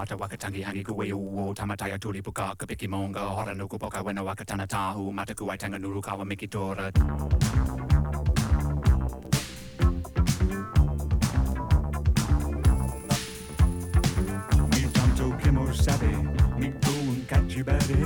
[0.00, 5.12] tamata wakatangi hangi kuwe uo tamataya tulipuka kapiki monga hora nuku poka wena wakatana tahu
[5.12, 6.90] mataku waitanga nuru kawa mikitora.
[14.70, 15.50] Mi tanto que
[15.82, 16.08] sabe,
[16.58, 16.72] mi
[17.08, 18.00] un cachibare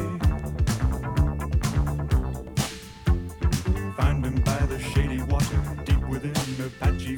[3.97, 6.35] Find him by the shady water, deep within
[6.67, 7.17] Apache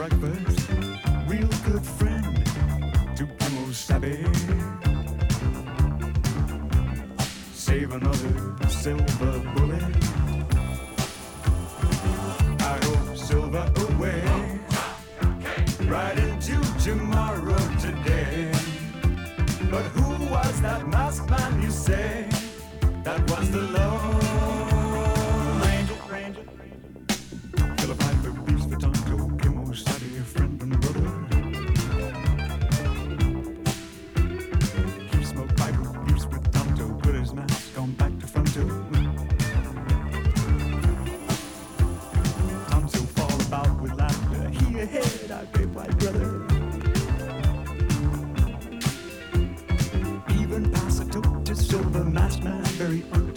[0.00, 0.70] breakfast.
[1.28, 2.34] Real good friend
[3.16, 4.16] to Kimo Sabe.
[7.52, 9.94] Save another silver bullet.
[12.60, 14.22] I hope silver away.
[15.84, 18.52] Right into tomorrow today.
[19.70, 22.26] But who was that masked man you say?
[23.04, 24.29] That was the Lord.
[52.90, 53.29] very early.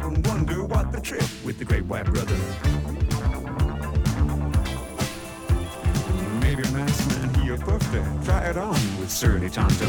[0.00, 2.36] stop and wonder what the trip with the great white brother.
[6.40, 8.06] Maybe a nice man he a buffer.
[8.24, 9.86] Try it on with Surly Tonto.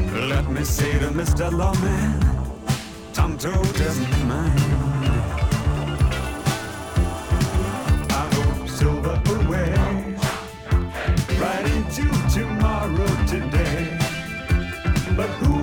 [0.00, 0.28] Mm.
[0.28, 1.50] Let me say to Mr.
[1.52, 2.20] Lawman,
[3.12, 4.60] Tonto doesn't mind.
[8.10, 9.74] I hope Silver away
[11.40, 13.98] right into tomorrow today.
[15.16, 15.53] But who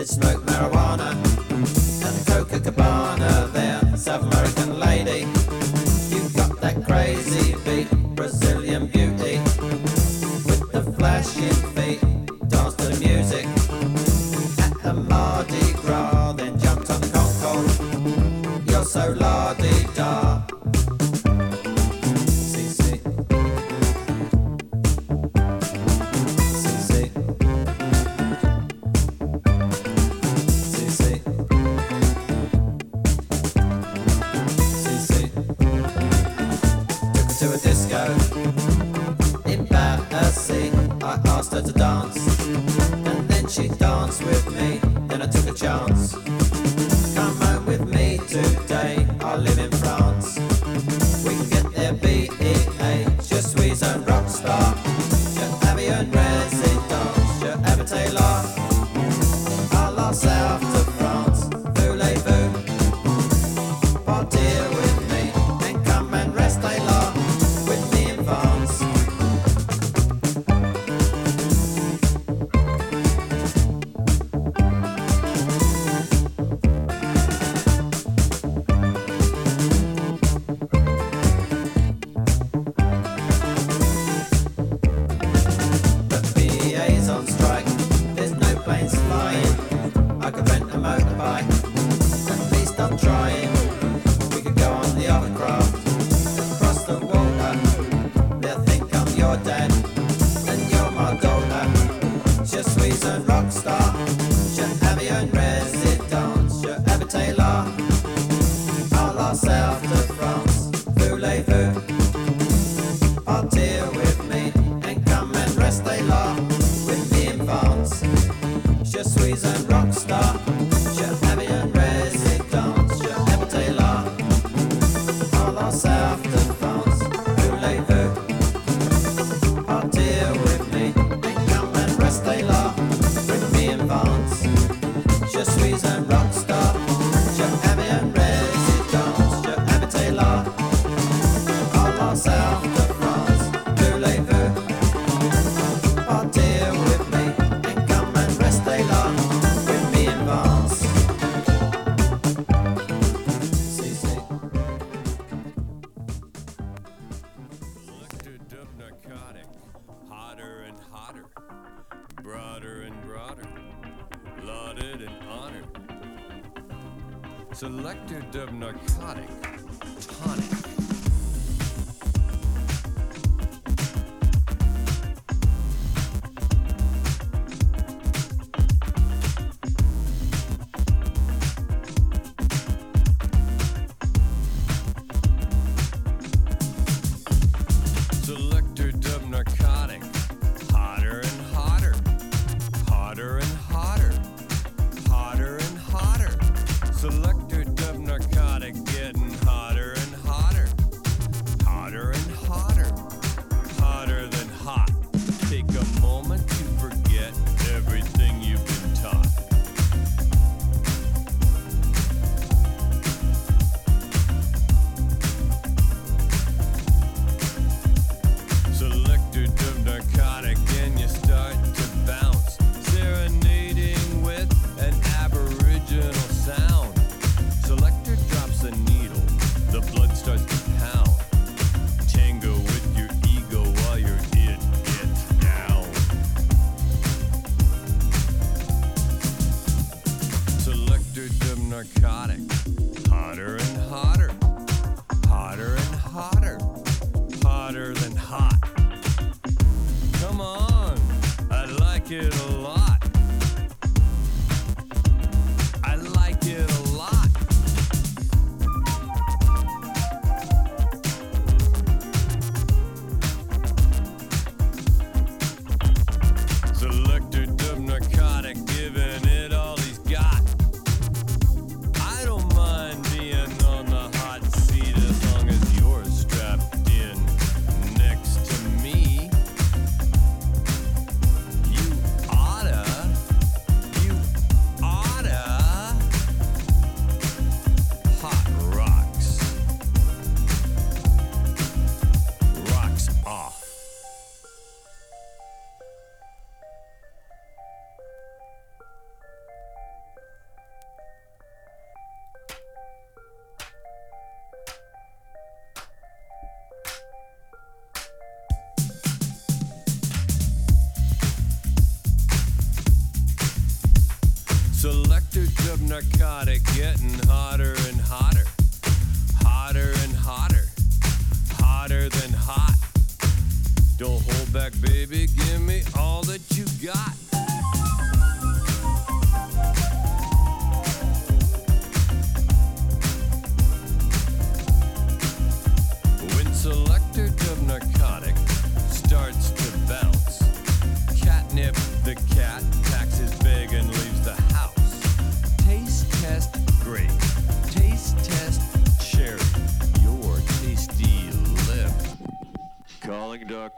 [0.00, 1.97] It's smoke marijuana.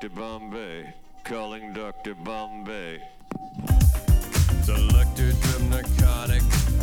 [0.00, 0.16] Dr.
[0.16, 2.14] Bombay, calling Dr.
[2.14, 3.02] Bombay.
[4.62, 6.79] Selected from narcotic.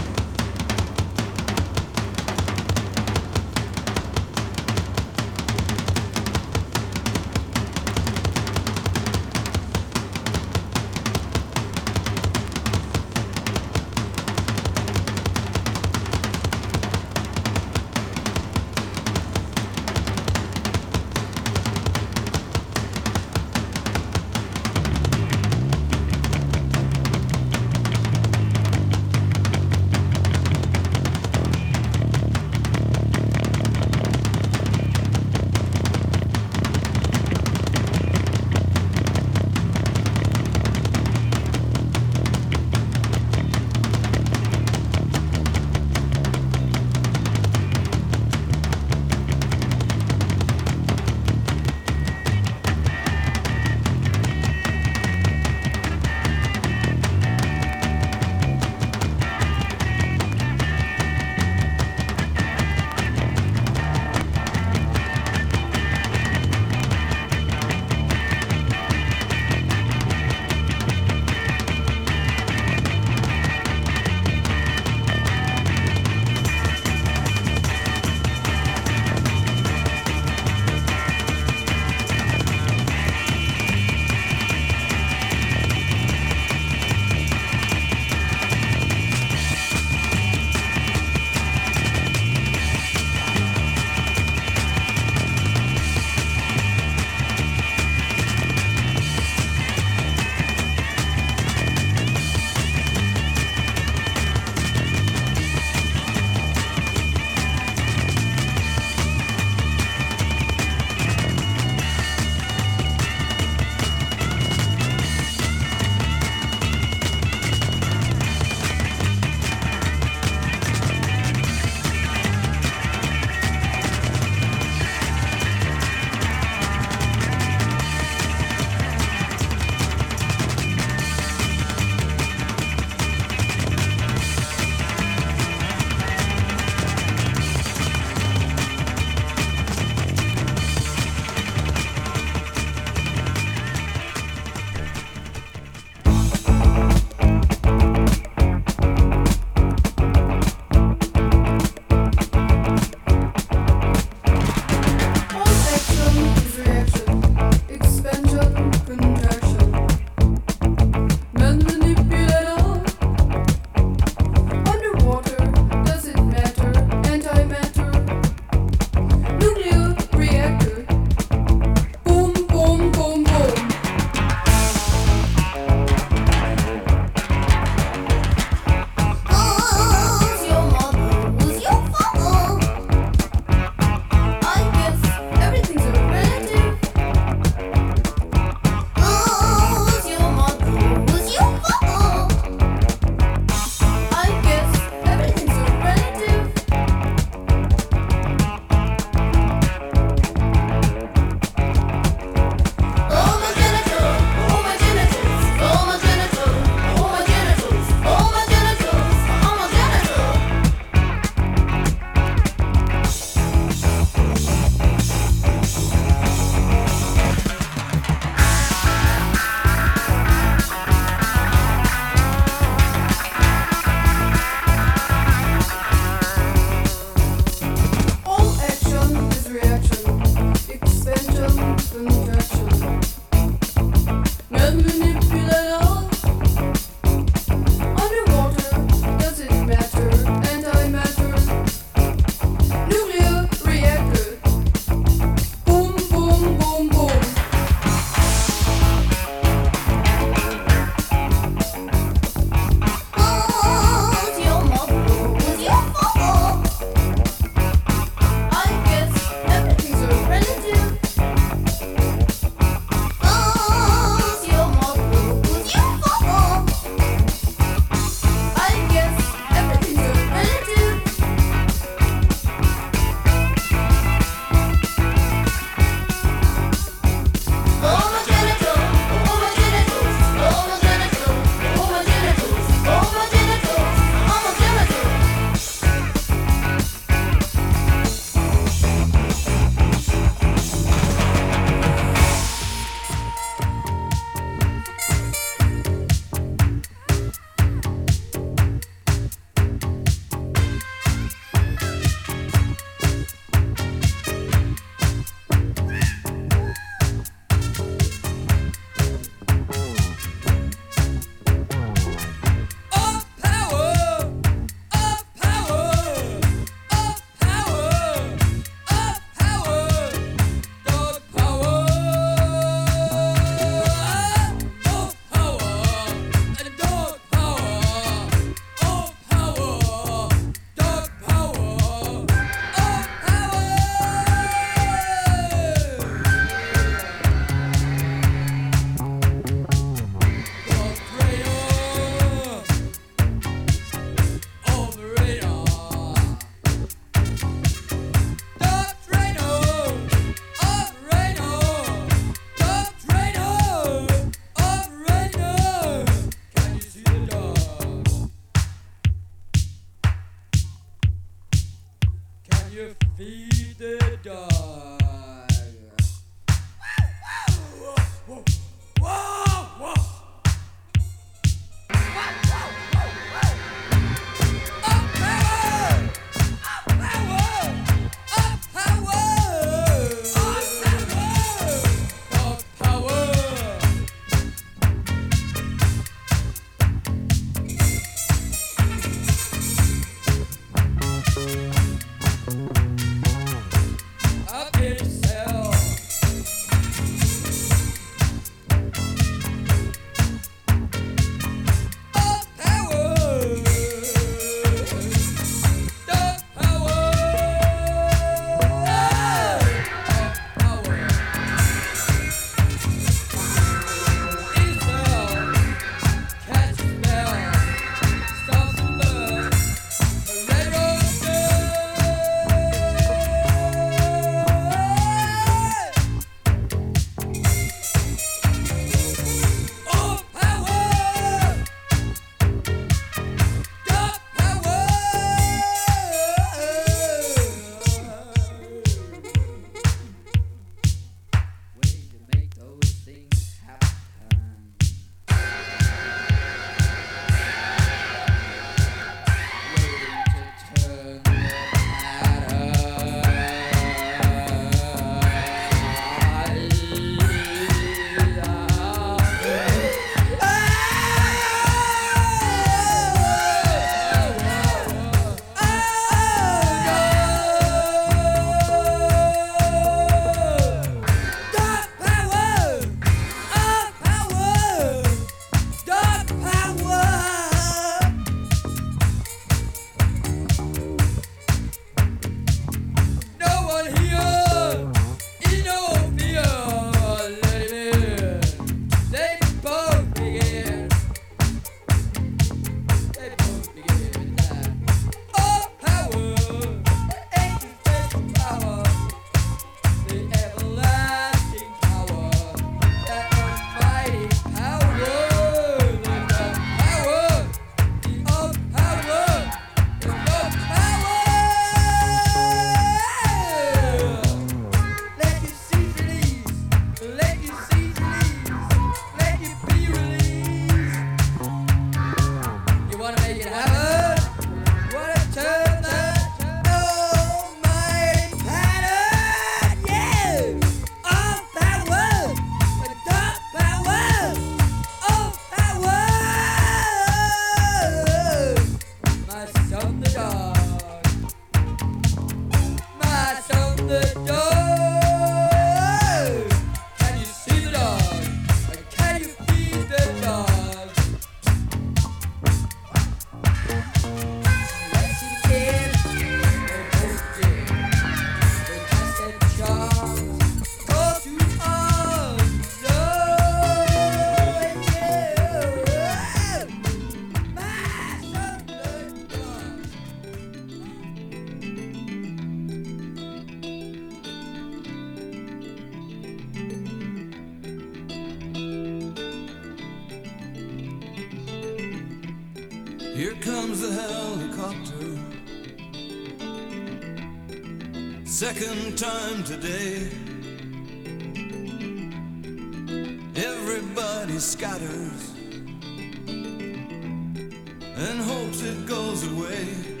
[598.91, 600.00] Don't believe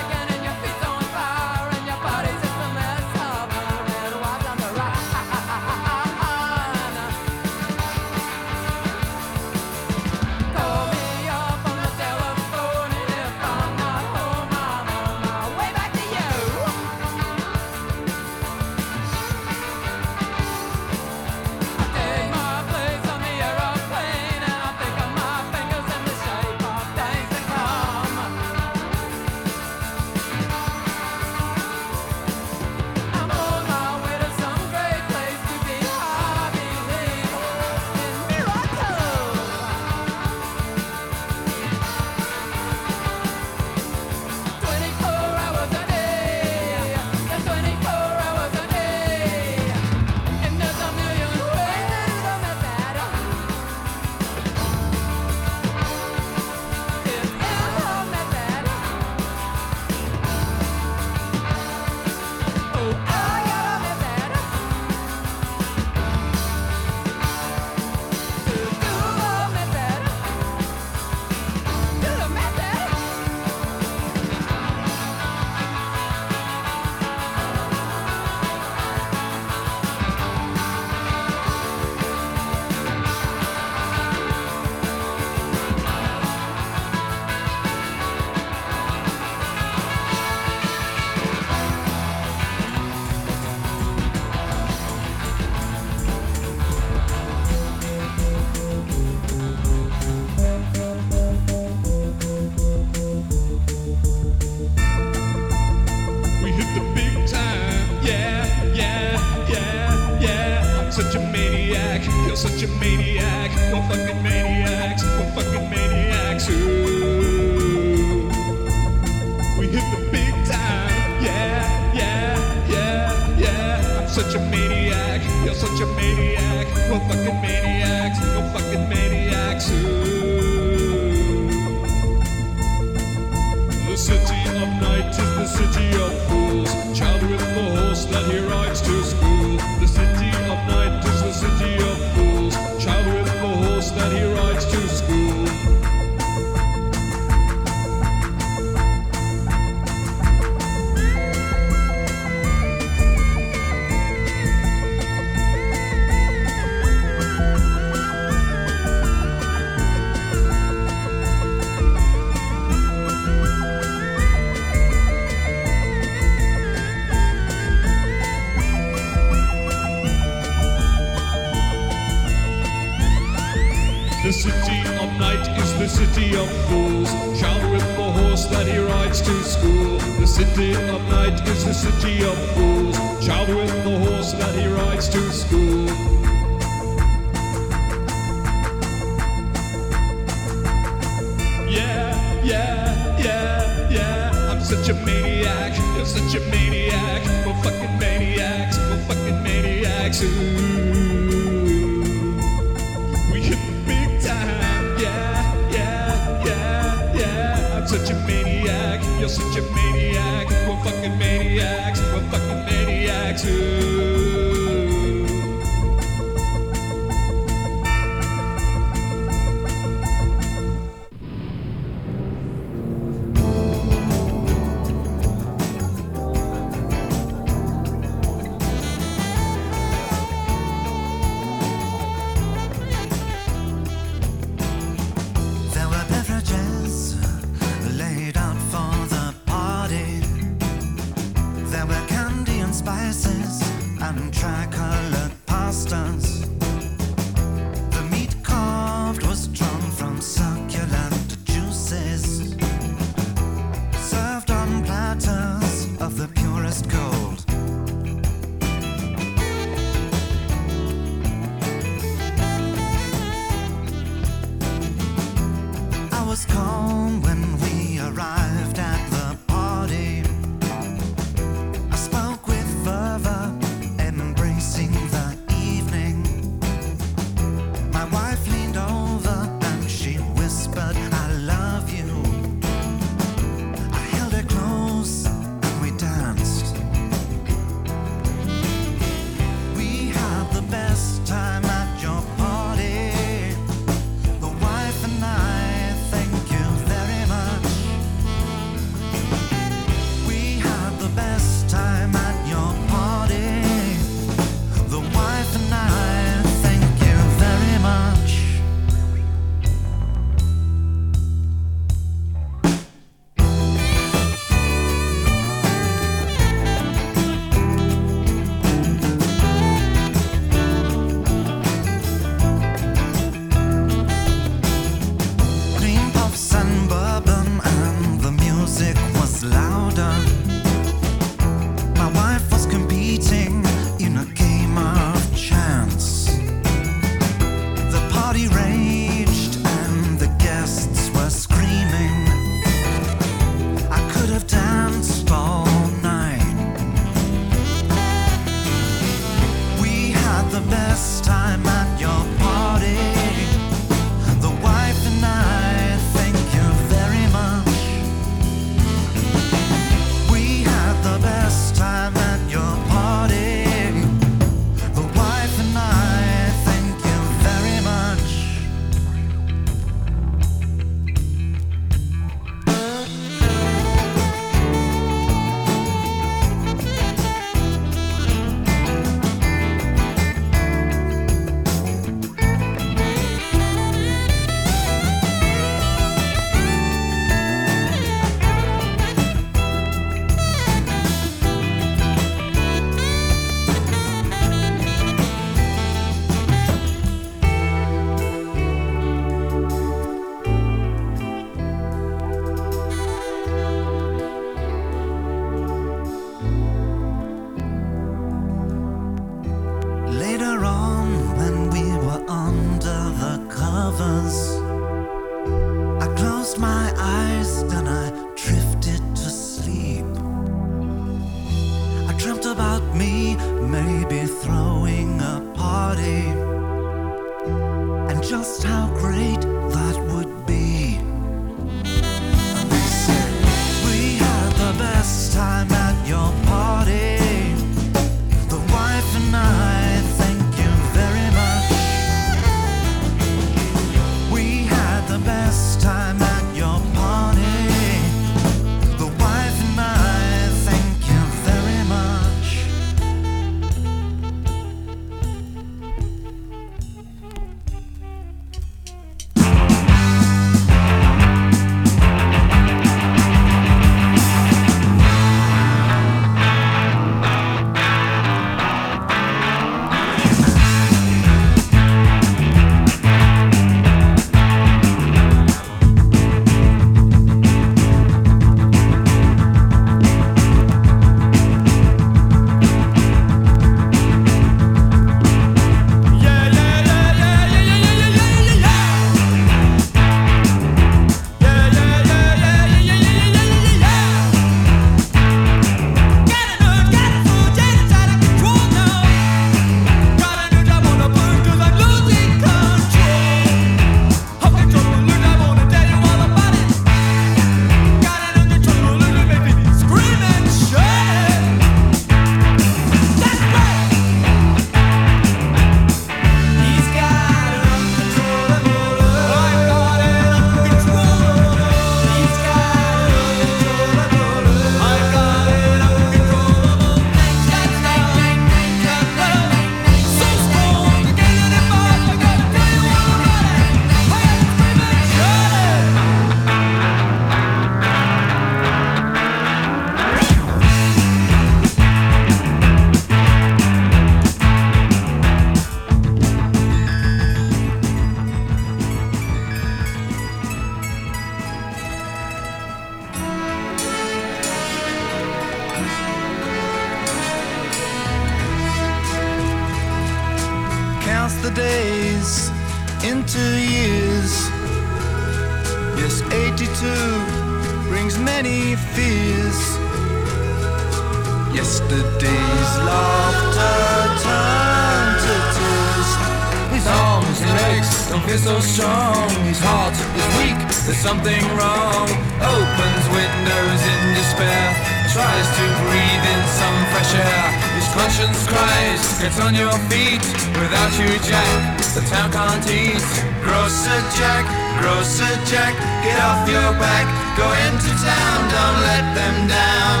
[578.44, 579.24] so strong.
[579.48, 582.04] His heart is weak, there's something wrong.
[582.44, 584.68] Opens windows in despair.
[585.16, 587.46] Tries to breathe in some fresh air.
[587.72, 590.20] His conscience cries, get on your feet.
[590.60, 593.00] Without you, Jack, the town can't eat.
[593.40, 594.44] Grocer Jack,
[594.76, 595.72] Grocer Jack,
[596.04, 597.08] get off your back.
[597.40, 600.00] Go into town, don't let them down.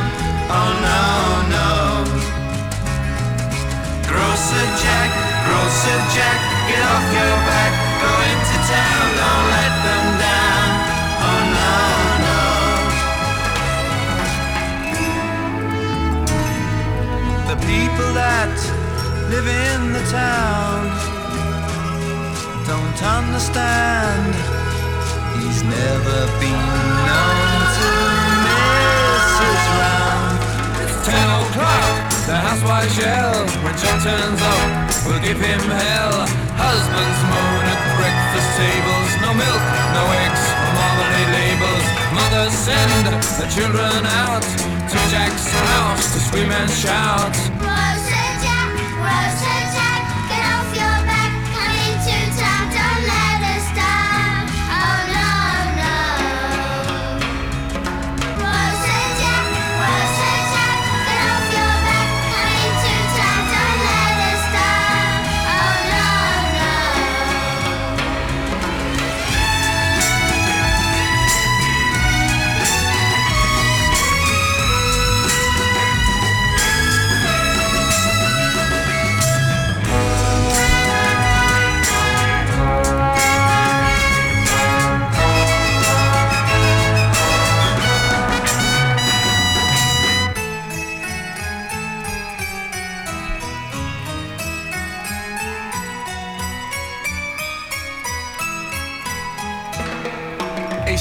[0.52, 1.02] Oh no,
[1.56, 1.72] no.
[4.04, 7.72] Grocer Jack, Grocer Jack, get off your back.
[8.02, 10.68] Go into town, don't let them down.
[11.28, 11.74] Oh no,
[12.26, 12.42] no.
[17.50, 18.54] The people that
[19.32, 20.80] live in the town
[22.66, 24.34] don't understand.
[25.38, 26.66] He's never been
[27.08, 27.38] known
[27.76, 27.88] to
[28.44, 30.36] miss his round.
[31.04, 33.36] Ten o'clock, the housewives yell.
[33.60, 34.68] When John turns up,
[35.04, 36.24] we'll give him hell.
[36.56, 39.10] Husbands moan at breakfast tables.
[39.20, 41.86] No milk, no eggs, marmalade labels.
[42.16, 43.04] Mothers send
[43.40, 44.44] the children out
[44.88, 47.34] to Jack's house to scream and shout.
[47.60, 49.63] Grocer Jack, Grocer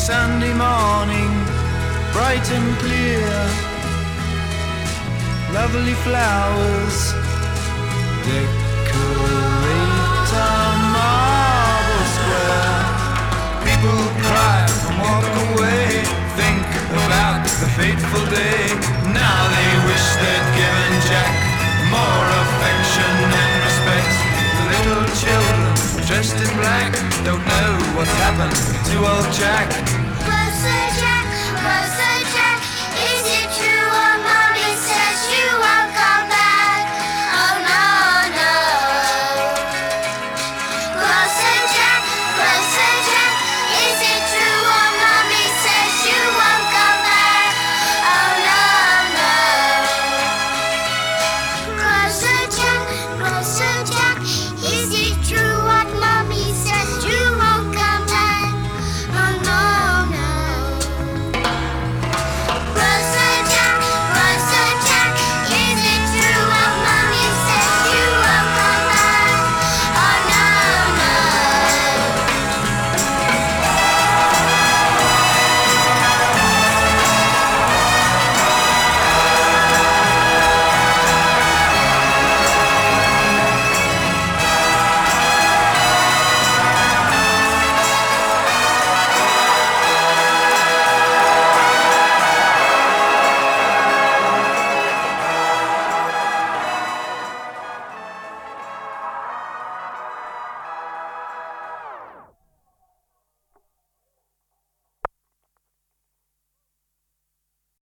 [0.03, 1.31] Sunday morning,
[2.11, 3.23] bright and clear.
[5.53, 7.13] Lovely flowers
[8.27, 8.91] decorate
[10.35, 12.83] our marble square.
[13.63, 16.03] People cry and walk away,
[16.35, 16.67] think
[17.07, 18.75] about the fateful day.
[19.07, 21.31] Now they wish they'd given Jack
[21.87, 24.11] more affection and respect.
[24.67, 25.72] Little children
[26.07, 26.91] dressed in black
[27.23, 30.12] don't know what's happened to old Jack.